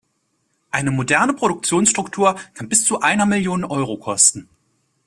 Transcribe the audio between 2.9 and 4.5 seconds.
einer Million Euro kosten.